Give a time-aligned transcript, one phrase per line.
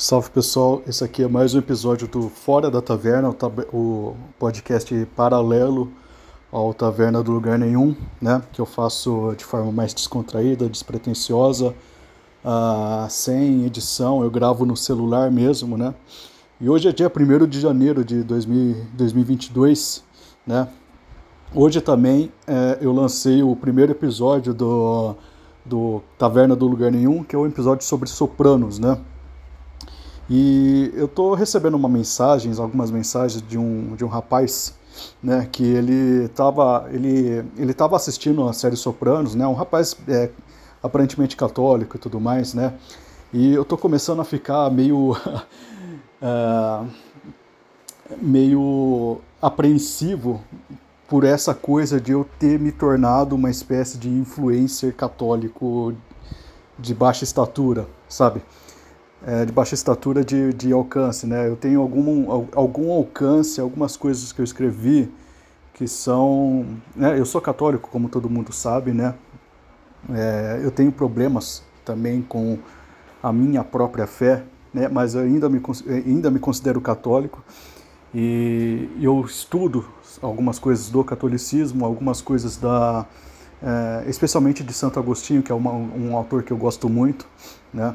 [0.00, 3.34] Salve pessoal, esse aqui é mais um episódio do Fora da Taverna,
[3.72, 5.90] o podcast paralelo
[6.52, 8.40] ao Taverna do Lugar Nenhum, né?
[8.52, 11.74] Que eu faço de forma mais descontraída, despretensiosa,
[12.44, 15.92] uh, sem edição, eu gravo no celular mesmo, né?
[16.60, 20.04] E hoje é dia 1 de janeiro de 2022,
[20.46, 20.68] né?
[21.52, 25.16] Hoje também é, eu lancei o primeiro episódio do,
[25.66, 28.96] do Taverna do Lugar Nenhum, que é um episódio sobre sopranos, né?
[30.30, 34.74] E eu estou recebendo uma mensagens, algumas mensagens de um, de um rapaz,
[35.22, 40.30] né, que ele estava ele, ele tava assistindo a série Sopranos, né, um rapaz é,
[40.82, 42.74] aparentemente católico e tudo mais, né,
[43.32, 45.16] e eu estou começando a ficar meio
[46.20, 46.84] é,
[48.20, 50.42] meio apreensivo
[51.08, 55.94] por essa coisa de eu ter me tornado uma espécie de influencer católico
[56.78, 58.42] de baixa estatura, sabe?
[59.26, 61.48] É, de baixa estatura de, de alcance, né?
[61.48, 65.10] Eu tenho algum, algum alcance, algumas coisas que eu escrevi
[65.74, 66.66] que são...
[66.94, 67.18] Né?
[67.18, 69.14] Eu sou católico, como todo mundo sabe, né?
[70.10, 72.58] É, eu tenho problemas também com
[73.22, 74.88] a minha própria fé, né?
[74.88, 75.60] Mas eu ainda me,
[76.06, 77.42] ainda me considero católico
[78.14, 79.84] e eu estudo
[80.22, 83.06] algumas coisas do catolicismo, algumas coisas da...
[83.60, 87.26] É, especialmente de Santo Agostinho, que é uma, um autor que eu gosto muito,
[87.74, 87.94] né?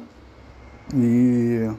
[0.93, 1.69] E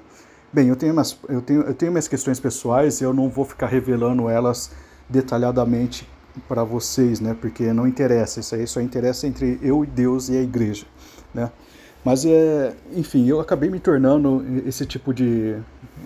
[0.53, 3.45] bem, eu tenho minhas, eu tenho, eu tenho minhas questões pessoais e eu não vou
[3.45, 4.71] ficar revelando elas
[5.09, 6.09] detalhadamente
[6.49, 7.37] para vocês, né?
[7.41, 10.87] Porque não interessa, isso aí só interessa entre eu e Deus e a igreja,
[11.33, 11.51] né?
[12.05, 15.57] Mas é, enfim, eu acabei me tornando esse tipo de,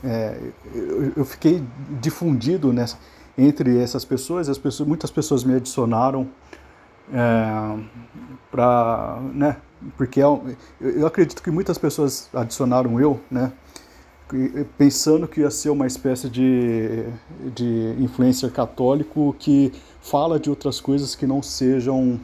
[0.05, 0.39] é,
[0.73, 1.63] eu, eu, fiquei
[2.01, 2.97] difundido nessa,
[3.37, 6.29] entre essas pessoas, as pessoas, muitas pessoas me adicionaram
[7.13, 7.79] é,
[8.51, 9.57] para, né?
[9.97, 10.25] Porque é
[10.81, 13.53] eu acredito que muitas pessoas adicionaram eu, né?
[14.77, 17.05] Pensando que ia ser uma espécie de,
[17.55, 22.20] de influencer católico que fala de outras coisas que não sejam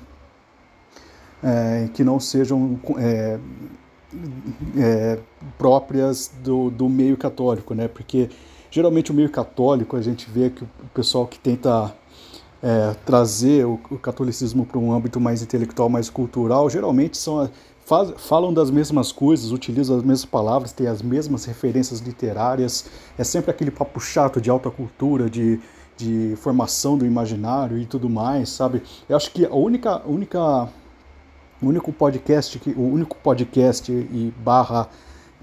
[1.42, 3.38] é, que não sejam é,
[4.78, 5.18] é,
[5.58, 7.88] próprias do, do meio católico, né?
[7.88, 8.30] Porque
[8.70, 11.94] geralmente o meio católico a gente vê que o pessoal que tenta
[12.62, 17.48] é, trazer o, o catolicismo para um âmbito mais intelectual, mais cultural, geralmente são
[17.84, 22.86] faz, falam das mesmas coisas, utilizam as mesmas palavras, têm as mesmas referências literárias,
[23.18, 25.60] é sempre aquele papo chato de alta cultura, de,
[25.96, 28.82] de formação do imaginário e tudo mais, sabe?
[29.08, 30.68] Eu acho que a única, única,
[31.62, 34.88] o único podcast que, o único podcast e barra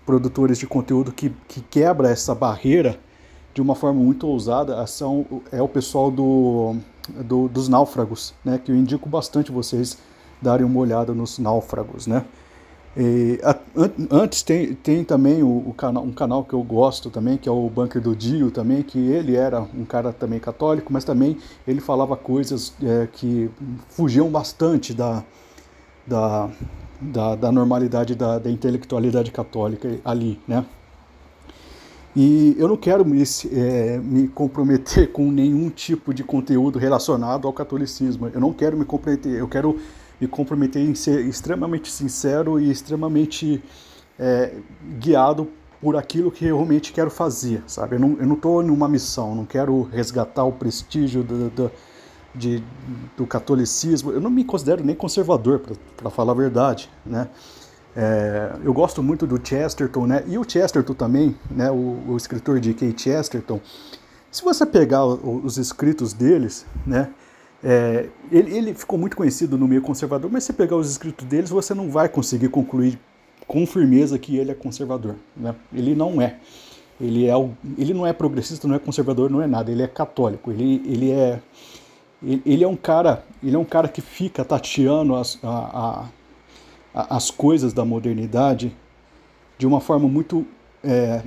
[0.05, 2.99] produtores de conteúdo que, que quebra essa barreira
[3.53, 6.75] de uma forma muito ousada são, é o pessoal do
[7.09, 9.97] do, dos náufragos, né, que eu indico bastante vocês
[10.41, 12.25] darem uma olhada nos náufragos, né.
[12.95, 17.09] E, a, an, antes tem, tem também o, o canal, um canal que eu gosto
[17.09, 20.91] também, que é o Bunker do Dio também, que ele era um cara também católico,
[20.91, 23.49] mas também ele falava coisas é, que
[23.89, 25.23] fugiam bastante da,
[26.05, 26.49] da,
[26.99, 30.65] da, da normalidade da, da intelectualidade católica ali, né.
[32.15, 37.53] E eu não quero me, é, me, comprometer com nenhum tipo de conteúdo relacionado ao
[37.53, 38.29] catolicismo.
[38.33, 39.79] Eu não quero me comprometer, eu quero
[40.19, 43.63] me comprometer em ser extremamente sincero e extremamente
[44.19, 44.53] é,
[44.99, 45.47] guiado
[45.81, 47.95] por aquilo que eu realmente quero fazer, sabe?
[47.95, 51.71] Eu não estou numa missão, não quero resgatar o prestígio do, do,
[52.35, 52.63] de,
[53.17, 54.11] do catolicismo.
[54.11, 55.61] Eu não me considero nem conservador,
[55.97, 57.29] para falar a verdade, né?
[57.95, 60.23] É, eu gosto muito do Chesterton, né?
[60.27, 61.69] E o Chesterton também, né?
[61.69, 62.93] O, o escritor de K.
[62.95, 63.59] Chesterton.
[64.31, 67.09] Se você pegar os escritos deles, né?
[67.63, 71.51] É, ele, ele, ficou muito conhecido no meio conservador, mas se pegar os escritos deles,
[71.51, 72.97] você não vai conseguir concluir
[73.45, 75.15] com firmeza que ele é conservador.
[75.37, 75.53] Né?
[75.71, 76.37] Ele não é.
[76.99, 77.33] Ele, é.
[77.77, 79.71] ele não é progressista, não é conservador, não é nada.
[79.71, 80.51] Ele é católico.
[80.51, 81.39] Ele, ele é.
[82.23, 83.23] Ele, é um cara.
[83.43, 86.05] Ele é um cara que fica tateando a, a
[86.93, 88.75] as coisas da modernidade
[89.57, 90.45] de uma forma muito
[90.83, 91.21] é,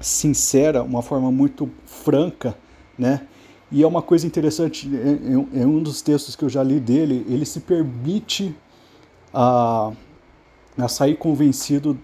[0.00, 2.56] sincera, uma forma muito franca,
[2.98, 3.26] né?
[3.72, 7.24] E é uma coisa interessante, é, é, um dos textos que eu já li dele,
[7.28, 8.54] ele se permite
[9.32, 9.92] a,
[10.76, 11.96] a sair convencido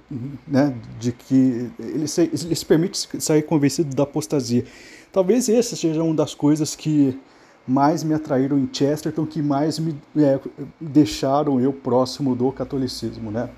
[0.46, 1.70] né, de que.
[1.78, 4.64] Ele se, ele se permite sair convencido da apostasia.
[5.12, 7.18] Talvez essa seja uma das coisas que
[7.66, 10.38] mais me atraíram em Chesterton, que mais me é,
[10.80, 13.48] deixaram eu próximo do catolicismo, né?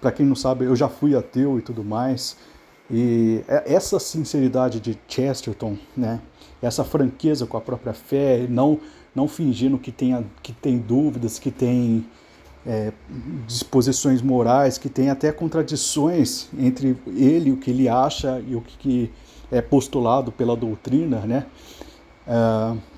[0.00, 2.36] Para quem não sabe, eu já fui ateu e tudo mais,
[2.90, 6.20] e é, essa sinceridade de Chesterton, né?
[6.60, 8.78] Essa franqueza com a própria fé, não
[9.14, 12.06] não fingindo que, tenha, que tem dúvidas, que tem
[12.66, 12.92] é,
[13.46, 19.10] disposições morais, que tem até contradições entre ele, o que ele acha e o que
[19.50, 21.46] é postulado pela doutrina, né?
[22.26, 22.91] É,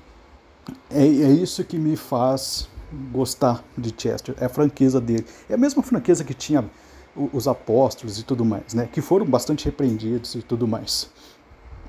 [0.89, 2.67] é, é isso que me faz
[3.11, 5.25] gostar de Chester, é a franqueza dele.
[5.49, 6.63] É a mesma franqueza que tinha
[7.33, 8.89] os apóstolos e tudo mais, né?
[8.91, 11.09] Que foram bastante repreendidos e tudo mais.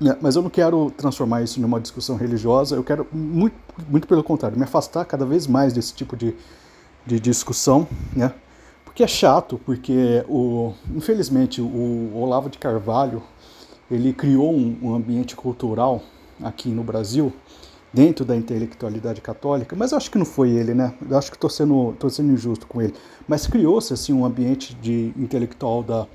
[0.01, 3.55] É, mas eu não quero transformar isso numa discussão religiosa, eu quero, muito,
[3.89, 6.35] muito pelo contrário, me afastar cada vez mais desse tipo de,
[7.05, 8.33] de discussão, né?
[8.85, 13.21] Porque é chato, porque o, infelizmente o Olavo de Carvalho
[13.89, 16.01] ele criou um, um ambiente cultural
[16.43, 17.33] aqui no Brasil
[17.97, 20.93] dentro da intelectualidade católica, mas acho que não foi ele, né?
[21.09, 22.93] Eu acho que estou sendo, tô sendo injusto com ele.
[23.27, 26.05] Mas criou-se assim um ambiente de intelectual da,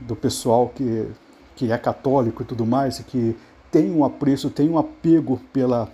[0.00, 1.06] do pessoal que,
[1.54, 3.36] que é católico e tudo mais, e que
[3.70, 5.92] tem um apreço, tem um apego pela,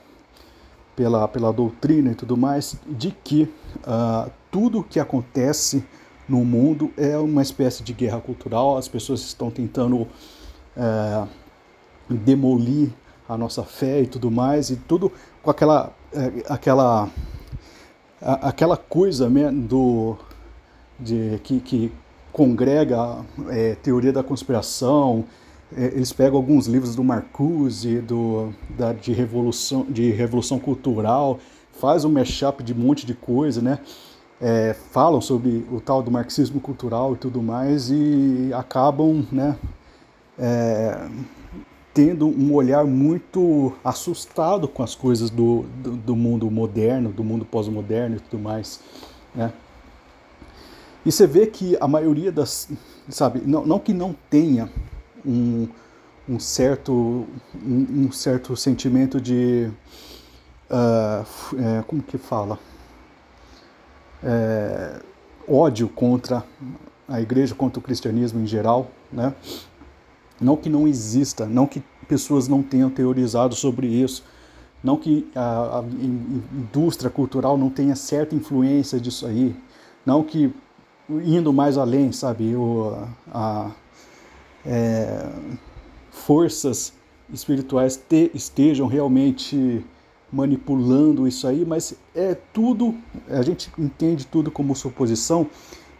[0.94, 5.84] pela, pela doutrina e tudo mais, de que uh, tudo que acontece
[6.28, 10.02] no mundo é uma espécie de guerra cultural, as pessoas estão tentando
[10.76, 11.28] uh,
[12.08, 12.92] demolir
[13.28, 17.10] a nossa fé e tudo mais, e tudo com aquela, é, aquela,
[18.20, 20.16] aquela coisa do,
[20.98, 21.92] de, que, que
[22.32, 23.18] congrega
[23.50, 25.24] é, teoria da conspiração.
[25.76, 31.38] É, eles pegam alguns livros do Marcuse, do, da, de, revolução, de revolução cultural,
[31.78, 33.78] faz um mashup de um monte de coisa, né?
[34.40, 39.56] É, falam sobre o tal do marxismo cultural e tudo mais e acabam, né?
[41.98, 47.44] Tendo um olhar muito assustado com as coisas do, do, do mundo moderno, do mundo
[47.44, 48.78] pós-moderno e tudo mais,
[49.34, 49.52] né?
[51.04, 52.68] E você vê que a maioria das,
[53.08, 54.70] sabe, não, não que não tenha
[55.26, 55.66] um,
[56.28, 57.26] um certo,
[57.60, 59.68] um, um certo sentimento de,
[60.70, 61.26] uh,
[61.58, 62.60] é, como que fala,
[64.22, 65.00] é,
[65.48, 66.44] ódio contra
[67.08, 69.34] a igreja, contra o cristianismo em geral, né?
[70.40, 74.24] Não que não exista, não que pessoas não tenham teorizado sobre isso,
[74.82, 79.54] não que a, a indústria cultural não tenha certa influência disso aí,
[80.06, 80.52] não que
[81.08, 82.96] indo mais além, sabe, o,
[83.32, 83.70] a,
[84.64, 85.28] é,
[86.10, 86.92] forças
[87.32, 89.84] espirituais te, estejam realmente
[90.30, 92.94] manipulando isso aí, mas é tudo,
[93.28, 95.46] a gente entende tudo como suposição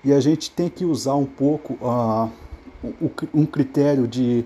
[0.05, 2.29] e a gente tem que usar um pouco a
[3.35, 4.45] um critério de,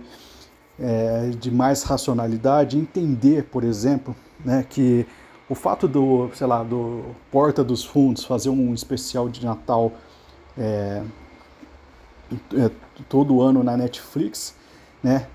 [0.81, 5.07] é, de mais racionalidade, entender, por exemplo, né, que
[5.49, 9.93] o fato do, sei lá, do Porta dos Fundos fazer um especial de Natal
[10.57, 11.03] é,
[12.55, 12.71] é,
[13.09, 14.55] todo ano na Netflix,
[15.03, 15.27] né,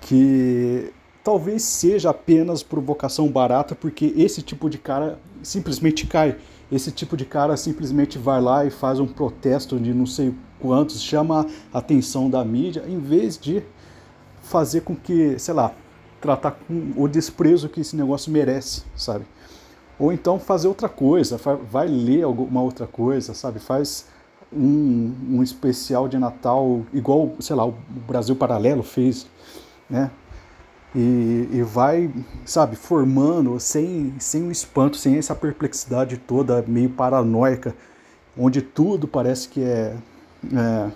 [0.00, 6.36] que talvez seja apenas provocação barata, porque esse tipo de cara simplesmente cai.
[6.72, 11.02] Esse tipo de cara simplesmente vai lá e faz um protesto de não sei quantos,
[11.02, 13.62] chama a atenção da mídia, em vez de
[14.40, 15.72] fazer com que, sei lá,
[16.18, 19.26] tratar com o desprezo que esse negócio merece, sabe?
[19.98, 21.38] Ou então fazer outra coisa,
[21.70, 23.58] vai ler alguma outra coisa, sabe?
[23.58, 24.06] Faz
[24.50, 27.74] um, um especial de Natal, igual, sei lá, o
[28.08, 29.26] Brasil Paralelo fez,
[29.90, 30.10] né?
[30.94, 32.10] E, e, vai,
[32.44, 37.74] sabe, formando sem, sem o espanto, sem essa perplexidade toda meio paranoica,
[38.36, 39.96] onde tudo parece que é,
[40.52, 40.90] é,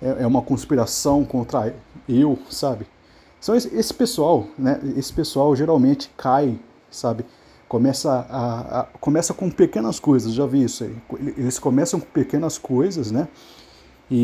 [0.00, 1.74] é, é uma conspiração contra
[2.08, 2.86] eu, sabe?
[3.42, 6.58] Então esse, esse, pessoal, né, esse pessoal geralmente cai,
[6.90, 7.24] sabe?
[7.68, 10.96] Começa, a, a, começa com pequenas coisas, já vi isso aí.
[11.36, 13.26] Eles começam com pequenas coisas, né?
[14.08, 14.16] E,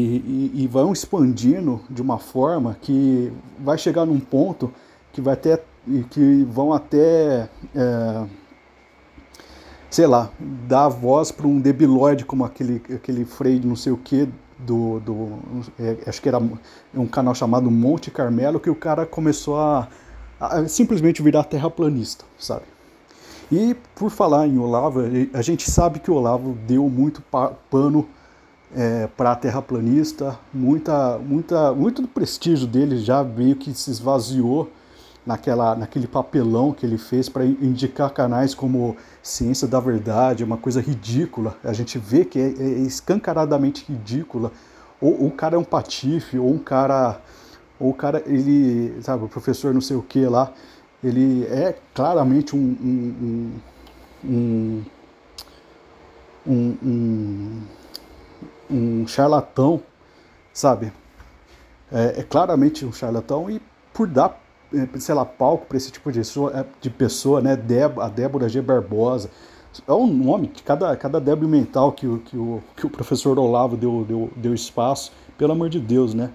[0.54, 4.72] e, e vão expandindo de uma forma que vai chegar num ponto
[5.12, 5.62] que vai até
[6.10, 8.24] que vão até é,
[9.90, 10.30] sei lá
[10.66, 14.28] dar voz para um debilóide como aquele aquele Frei não sei o que
[14.58, 15.38] do, do
[15.78, 16.40] é, acho que era
[16.94, 19.88] um canal chamado Monte Carmelo que o cara começou a,
[20.40, 22.64] a simplesmente virar terraplanista sabe?
[23.50, 25.00] E por falar em Olavo
[25.34, 27.22] a gente sabe que o Olavo deu muito
[27.70, 28.08] pano
[28.74, 34.70] é, para terraplanista muita muita muito do prestígio dele já meio que se esvaziou
[35.24, 40.80] naquela, naquele papelão que ele fez para indicar canais como Ciência da Verdade, uma coisa
[40.80, 41.56] ridícula.
[41.62, 44.50] A gente vê que é, é escancaradamente ridícula.
[45.00, 47.20] Ou, o cara é um patife, ou um cara.
[47.78, 49.00] Ou o cara, ele.
[49.02, 50.52] Sabe, o professor não sei o que lá.
[51.02, 53.60] Ele é claramente um, um,
[54.24, 54.84] um,
[56.46, 57.62] um, um,
[58.70, 59.82] um charlatão,
[60.52, 60.92] sabe?
[61.90, 63.60] É, é claramente um charlatão e
[63.92, 64.41] por dar
[64.98, 66.20] sei lá, palco para esse tipo de,
[66.80, 67.52] de pessoa, né?
[67.98, 68.60] a Débora G.
[68.60, 69.30] Barbosa,
[69.86, 73.38] é um nome que cada, cada débil mental que o, que, o, que o professor
[73.38, 76.30] Olavo deu, deu, deu espaço, pelo amor de Deus, né?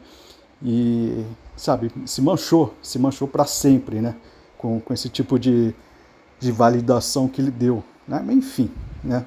[0.63, 1.24] E,
[1.56, 4.15] sabe, se manchou, se manchou para sempre, né?
[4.58, 5.74] Com, com esse tipo de,
[6.39, 8.24] de validação que ele deu, né?
[8.25, 8.72] Mas, enfim,
[9.03, 9.24] né?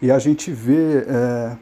[0.00, 1.56] E a gente vê, é,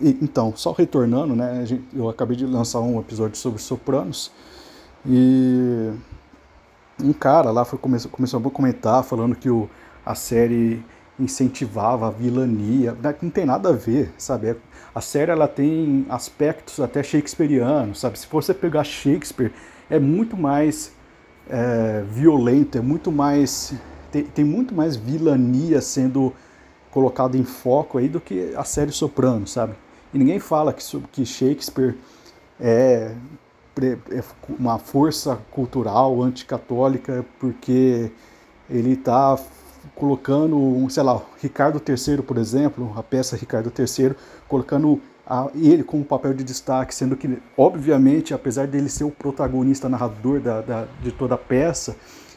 [0.00, 1.64] então, só retornando, né?
[1.64, 4.32] Gente, eu acabei de lançar um episódio sobre Sopranos
[5.06, 5.92] e
[7.02, 9.68] um cara lá foi, começou, começou a comentar falando que o,
[10.04, 10.82] a série
[11.18, 14.50] incentivava a vilania, né, não tem nada a ver, sabe?
[14.50, 14.56] É,
[14.94, 18.18] a série ela tem aspectos até shakespearianos, sabe?
[18.18, 19.52] Se você pegar Shakespeare,
[19.90, 20.92] é muito mais
[21.48, 23.74] é, violento, é muito mais
[24.10, 26.32] tem, tem muito mais vilania sendo
[26.90, 29.74] colocado em foco aí do que a série Soprano, sabe?
[30.12, 31.96] E ninguém fala que, que Shakespeare
[32.60, 33.14] é
[34.58, 38.10] uma força cultural anticatólica porque
[38.68, 39.38] ele está
[39.94, 44.14] colocando, sei lá, Ricardo III, por exemplo, a peça Ricardo III,
[44.46, 49.88] colocando a, ele como papel de destaque, sendo que, obviamente, apesar dele ser o protagonista
[49.88, 51.96] narrador da, da de toda a peça,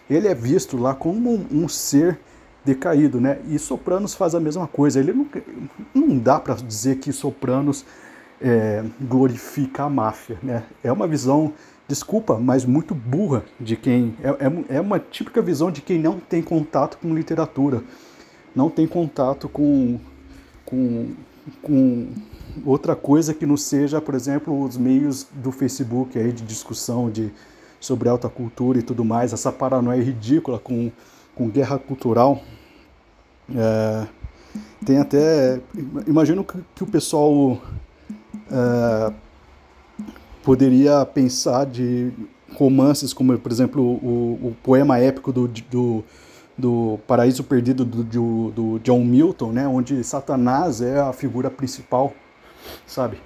[0.10, 2.20] ele é visto lá como um, um ser
[2.66, 3.40] decaído, né?
[3.48, 5.00] E Sopranos faz a mesma coisa.
[5.00, 5.28] Ele não,
[5.94, 7.86] não dá para dizer que Sopranos
[8.42, 10.38] é, glorifica a máfia.
[10.42, 10.64] Né?
[10.84, 11.54] É uma visão,
[11.88, 14.16] desculpa, mas muito burra de quem.
[14.24, 17.84] É, é, é uma típica visão de quem não tem contato com literatura,
[18.56, 20.00] não tem contato com,
[20.66, 21.12] com,
[21.62, 22.08] com
[22.66, 27.32] outra coisa que não seja, por exemplo, os meios do Facebook aí de discussão de,
[27.80, 30.92] sobre alta cultura e tudo mais, essa paranoia ridícula com,
[31.36, 32.42] com guerra cultural.
[33.56, 34.08] É,
[34.86, 35.62] tem até.
[36.08, 37.62] Imagino que, que o pessoal
[38.52, 39.14] é,
[40.44, 42.12] poderia pensar de
[42.54, 46.04] romances como, por exemplo, o, o poema épico do, do,
[46.58, 52.14] do Paraíso Perdido do, do, do, John Milton, né, onde Satanás é a figura principal,
[52.86, 53.18] sabe?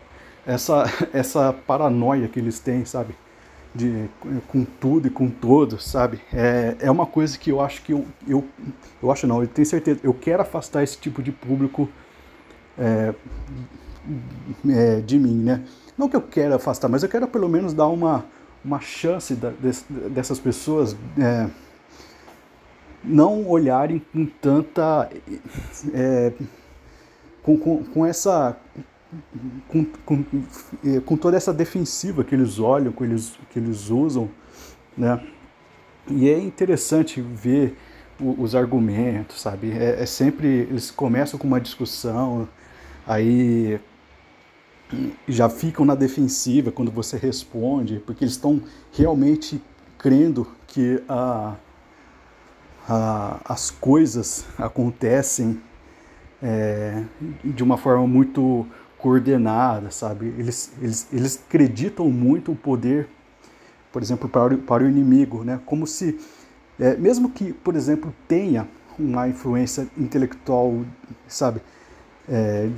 [0.46, 3.16] Essa, essa paranoia que eles têm, sabe?
[3.74, 4.10] De,
[4.48, 6.22] com tudo e com todos, sabe?
[6.32, 8.46] É, é uma coisa que eu acho que eu, eu,
[9.04, 11.90] eu acho não, eu tenho certeza, eu quero afastar esse tipo de público
[12.78, 13.14] é,
[14.70, 15.64] é, de mim, né?
[15.98, 18.26] Não que eu quero afastar, mas eu quero pelo menos dar uma,
[18.64, 19.52] uma chance da,
[20.10, 21.48] dessas pessoas é,
[23.04, 25.10] não olharem com tanta.
[25.94, 26.34] É,
[27.44, 28.58] com, com, com, essa.
[29.68, 30.26] Com, com,
[30.84, 34.30] é, com toda essa defensiva que eles olham, que eles, que eles usam,
[34.98, 35.22] né?
[36.08, 37.78] E é interessante ver
[38.20, 39.72] os argumentos, sabe?
[39.72, 40.48] É, é sempre.
[40.48, 42.48] Eles começam com uma discussão,
[43.06, 43.80] aí
[45.28, 48.62] já ficam na defensiva quando você responde, porque eles estão
[48.92, 49.62] realmente
[49.98, 51.56] crendo que a,
[52.88, 55.60] a, as coisas acontecem
[56.42, 57.04] é,
[57.44, 58.66] de uma forma muito
[58.98, 60.28] coordenada, sabe?
[60.38, 63.08] Eles, eles, eles acreditam muito o poder,
[63.92, 65.60] por exemplo, para o, para o inimigo, né?
[65.66, 66.20] Como se,
[66.80, 70.86] é, mesmo que, por exemplo, tenha uma influência intelectual,
[71.28, 71.62] sabe?
[72.30, 72.70] É,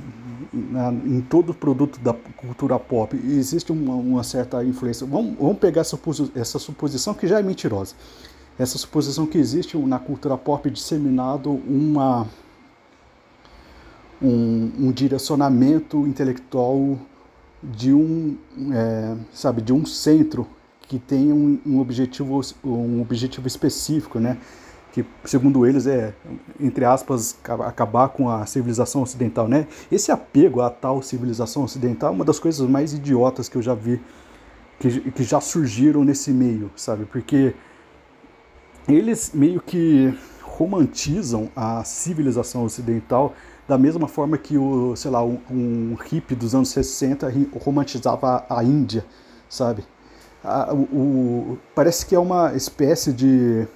[0.52, 5.06] na, em todo produto da cultura pop existe uma, uma certa influência.
[5.06, 5.98] Vamos, vamos pegar essa,
[6.34, 7.94] essa, suposição que já é mentirosa.
[8.58, 12.26] Essa suposição que existe na cultura pop disseminado uma,
[14.20, 16.98] um, um direcionamento intelectual
[17.62, 18.36] de um,
[18.72, 20.46] é, sabe, de um centro
[20.82, 24.38] que tem um, um, objetivo, um objetivo específico, né?
[24.92, 26.14] Que segundo eles é,
[26.58, 29.66] entre aspas, acabar com a civilização ocidental, né?
[29.90, 33.74] Esse apego à tal civilização ocidental é uma das coisas mais idiotas que eu já
[33.74, 34.00] vi,
[34.78, 37.04] que, que já surgiram nesse meio, sabe?
[37.04, 37.54] Porque
[38.88, 43.34] eles meio que romantizam a civilização ocidental
[43.68, 47.30] da mesma forma que o, sei lá, um, um hippie dos anos 60
[47.60, 49.04] romantizava a Índia,
[49.48, 49.84] sabe?
[50.42, 53.68] A, o, o, parece que é uma espécie de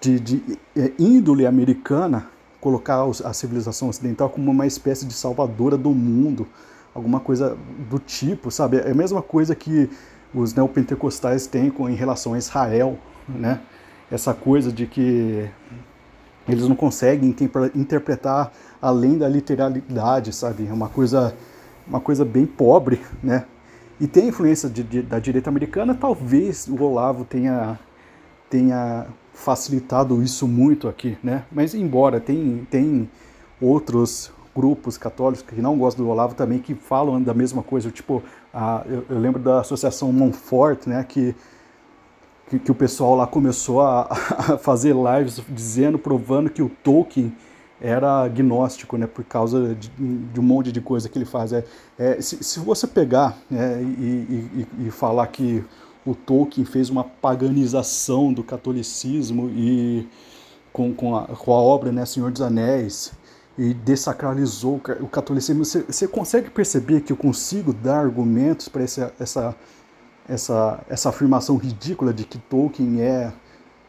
[0.00, 2.28] de, de é, índole americana
[2.60, 6.46] colocar a civilização ocidental como uma espécie de salvadora do mundo,
[6.94, 7.56] alguma coisa
[7.88, 8.78] do tipo, sabe?
[8.78, 9.88] É a mesma coisa que
[10.34, 13.60] os neopentecostais têm com, em relação a Israel, né?
[14.10, 15.48] Essa coisa de que
[16.48, 17.34] eles não conseguem
[17.74, 20.66] interpretar além da literalidade, sabe?
[20.66, 21.34] É uma coisa,
[21.86, 23.44] uma coisa bem pobre, né?
[24.00, 27.78] E tem influência de, de, da direita americana, talvez o Olavo tenha,
[28.48, 29.06] tenha
[29.38, 31.44] facilitado isso muito aqui, né?
[31.50, 33.08] Mas embora tem, tem
[33.60, 38.22] outros grupos católicos que não gostam do Olavo também que falam da mesma coisa, tipo,
[38.52, 41.34] a, eu, eu lembro da Associação Monfort, né, que
[42.48, 47.32] que, que o pessoal lá começou a, a, fazer lives dizendo, provando que o Tolkien
[47.80, 51.52] era agnóstico, né, por causa de, de um monte de coisa que ele faz.
[51.52, 51.64] É,
[51.98, 55.64] é se, se, você pegar é, e, e, e, falar que
[56.08, 60.08] o Tolkien fez uma paganização do catolicismo e
[60.72, 63.12] com, com, a, com a obra né, Senhor dos Anéis
[63.58, 69.12] e desacralizou o catolicismo, você, você consegue perceber que eu consigo dar argumentos para essa,
[69.18, 69.56] essa,
[70.28, 73.32] essa, essa afirmação ridícula de que Tolkien é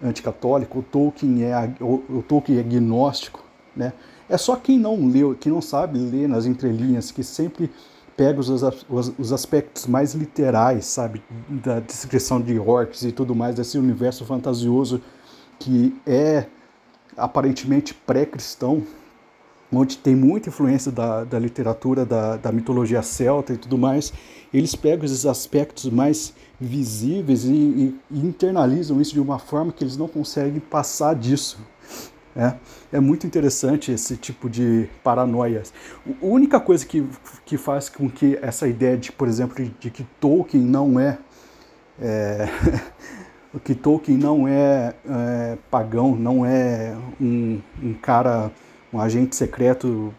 [0.01, 3.45] anticatólico, o Tolkien é, o, Tolkien é gnóstico,
[3.75, 3.93] né?
[4.27, 7.69] É só quem não leu, quem não sabe ler nas entrelinhas, que sempre
[8.19, 13.55] pega os, os, os aspectos mais literais, sabe, da descrição de orcs e tudo mais,
[13.55, 15.01] desse universo fantasioso
[15.57, 16.45] que é
[17.15, 18.83] aparentemente pré-cristão,
[19.71, 24.11] onde tem muita influência da, da literatura, da, da mitologia celta e tudo mais,
[24.53, 29.81] eles pegam esses aspectos mais visíveis e, e, e internalizam isso de uma forma que
[29.81, 31.57] eles não conseguem passar disso.
[32.35, 32.53] É,
[32.93, 35.63] é muito interessante esse tipo de paranoia.
[36.21, 37.05] A única coisa que,
[37.45, 41.17] que faz com que essa ideia de, por exemplo, de, de que Tolkien não é,
[41.99, 42.47] é
[43.63, 48.51] que Tolkien não é, é, pagão, não é um, um cara,
[48.93, 50.13] um agente secreto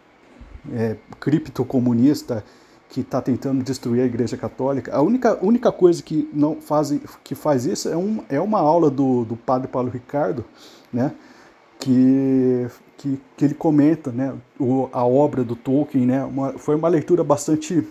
[0.73, 2.45] é, criptocomunista
[2.89, 4.93] que está tentando destruir a Igreja Católica.
[4.95, 8.91] A única, única coisa que não faz, que faz isso é, um, é uma aula
[8.91, 10.45] do, do padre Paulo Ricardo,
[10.93, 11.13] né?
[11.81, 12.67] Que,
[12.99, 17.25] que, que ele comenta né, o, a obra do Tolkien, né, uma, foi uma leitura
[17.25, 17.87] bastante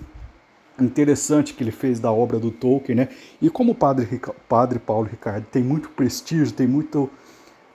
[0.79, 3.09] interessante que ele fez da obra do Tolkien, né,
[3.41, 7.09] e como o padre, padre Paulo Ricardo tem muito prestígio, tem muito,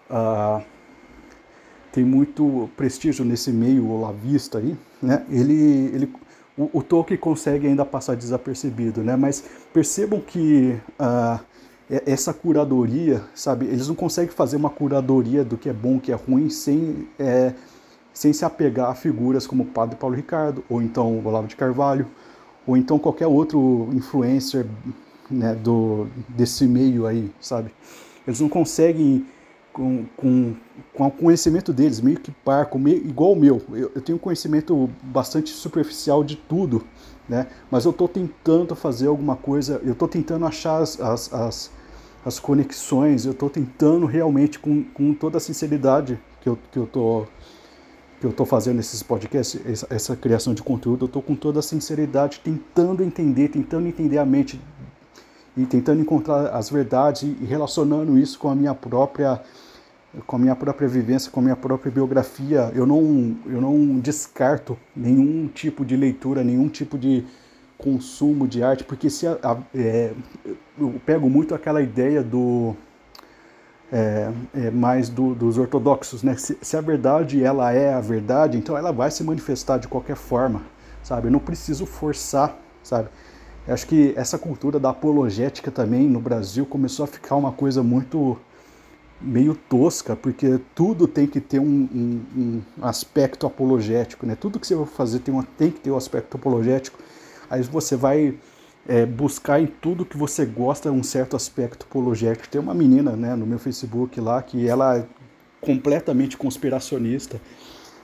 [0.08, 0.62] uh,
[1.92, 6.12] tem muito prestígio nesse meio olavista aí, né, ele, ele,
[6.56, 10.78] o, o Tolkien consegue ainda passar desapercebido, né, mas percebam que...
[10.98, 11.53] Uh,
[11.88, 13.66] essa curadoria, sabe?
[13.66, 17.52] Eles não conseguem fazer uma curadoria do que é bom, que é ruim, sem, é,
[18.12, 21.56] sem se apegar a figuras como o Padre Paulo Ricardo, ou então o Olavo de
[21.56, 22.06] Carvalho,
[22.66, 24.66] ou então qualquer outro influencer
[25.30, 27.70] né, do, desse meio aí, sabe?
[28.26, 29.26] Eles não conseguem,
[29.72, 30.54] com, com,
[30.94, 33.60] com o conhecimento deles, meio que parco, meio, igual o meu.
[33.70, 36.82] Eu, eu tenho conhecimento bastante superficial de tudo,
[37.28, 37.46] né?
[37.70, 41.70] Mas eu estou tentando fazer alguma coisa, eu estou tentando achar as, as, as,
[42.24, 46.86] as conexões, eu estou tentando realmente, com, com toda a sinceridade que eu, que eu
[46.86, 47.26] tô
[48.20, 51.58] que eu estou fazendo esses podcasts, essa, essa, criação de conteúdo, eu estou com toda
[51.58, 54.58] a sinceridade tentando entender, tentando entender a mente
[55.56, 59.42] e tentando encontrar as verdades e relacionando isso com a minha própria
[60.26, 64.76] com a minha própria vivência, com a minha própria biografia, eu não, eu não descarto
[64.94, 67.24] nenhum tipo de leitura, nenhum tipo de
[67.76, 70.12] consumo de arte, porque se a, a, é,
[70.78, 72.74] eu pego muito aquela ideia do
[73.92, 76.36] é, é mais do, dos ortodoxos, né?
[76.36, 80.16] Se, se, a verdade ela é a verdade, então ela vai se manifestar de qualquer
[80.16, 80.62] forma,
[81.02, 81.28] sabe?
[81.28, 83.08] Eu não preciso forçar, sabe?
[83.66, 87.82] Eu acho que essa cultura da apologética também no Brasil começou a ficar uma coisa
[87.82, 88.38] muito
[89.20, 94.36] meio tosca, porque tudo tem que ter um, um, um, aspecto apologético, né?
[94.38, 96.98] Tudo que você vai fazer tem, uma, tem que ter um aspecto apologético.
[97.48, 98.34] Aí você vai
[98.86, 102.48] é, buscar em tudo que você gosta um certo aspecto apologético.
[102.48, 105.06] Tem uma menina né, no meu Facebook lá que ela é
[105.60, 107.40] completamente conspiracionista,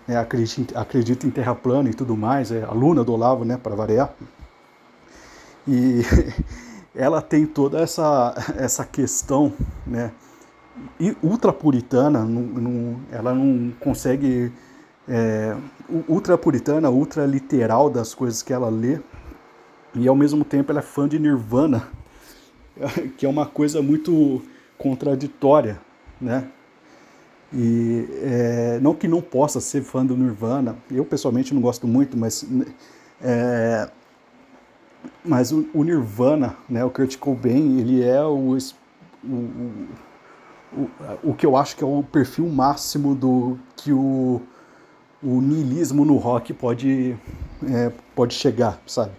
[0.09, 3.75] né, acredita, acredita em terra plana e tudo mais, é aluna do Olavo, né, para
[3.75, 4.15] variar.
[5.69, 6.01] E
[6.95, 9.53] ela tem toda essa, essa questão,
[9.87, 10.11] né,
[11.23, 14.53] ultrapuritana, não, não, ela não consegue.
[15.09, 15.57] É,
[16.09, 19.01] ultrapuritana, ultra literal das coisas que ela lê,
[19.95, 21.89] e ao mesmo tempo ela é fã de Nirvana,
[23.17, 24.43] que é uma coisa muito
[24.79, 25.81] contraditória,
[26.21, 26.47] né?
[27.53, 32.17] E é, não que não possa ser fã do Nirvana, eu pessoalmente não gosto muito,
[32.17, 32.47] mas
[33.21, 33.91] é,
[35.25, 38.57] mas o, o, Nirvana, né, o Kurt Cobain, ele é o, o,
[39.29, 39.89] o,
[41.23, 44.41] o que eu acho que é o perfil máximo do que o,
[45.23, 47.17] o niilismo no rock pode,
[47.69, 49.13] é, pode chegar, sabe?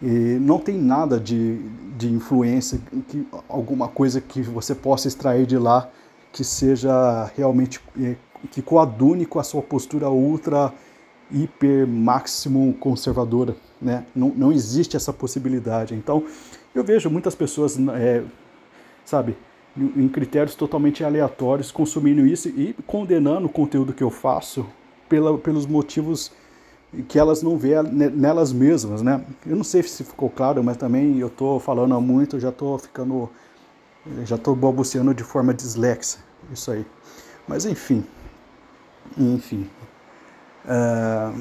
[0.00, 1.58] E não tem nada de,
[1.96, 5.90] de influência, que, alguma coisa que você possa extrair de lá
[6.32, 8.16] que seja realmente, é,
[8.50, 10.72] que coadune com a sua postura ultra,
[11.30, 14.04] hiper, máximo conservadora, né?
[14.14, 15.94] Não, não existe essa possibilidade.
[15.94, 16.24] Então,
[16.74, 18.22] eu vejo muitas pessoas, é,
[19.04, 19.36] sabe,
[19.76, 24.66] em critérios totalmente aleatórios, consumindo isso e condenando o conteúdo que eu faço
[25.08, 26.32] pela, pelos motivos
[27.08, 29.22] que elas não vê nelas mesmas, né?
[29.44, 33.28] Eu não sei se ficou claro, mas também eu estou falando muito, já estou ficando
[34.24, 36.18] Já estou balbuciando de forma dislexa,
[36.52, 36.86] isso aí.
[37.46, 38.04] Mas enfim,
[39.18, 39.68] enfim.
[40.64, 41.34] Uh,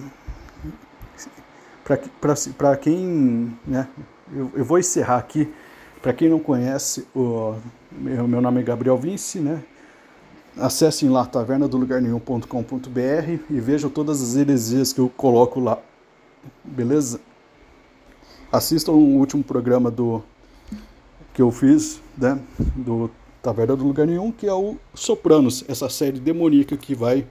[2.58, 3.58] Para quem.
[3.66, 3.88] Né,
[4.34, 5.52] eu, eu, vou encerrar aqui.
[6.06, 7.56] Para quem não conhece, o
[7.92, 9.64] meu, meu nome é Gabriel Vince, né?
[10.56, 15.80] Acessem lá tavernadolugarnenhum.com.br e vejam todas as heresias que eu coloco lá.
[16.64, 17.20] Beleza?
[18.52, 20.22] Assistam o último programa do
[21.34, 22.40] que eu fiz, né,
[22.76, 23.10] do
[23.42, 27.26] Taverna do Lugar Nenhum, que é o Sopranos, essa série demoníaca que vai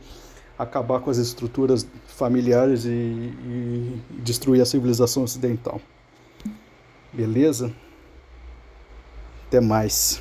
[0.58, 5.80] acabar com as estruturas familiares e, e destruir a civilização ocidental.
[7.12, 7.72] Beleza?
[9.54, 10.20] Até mais.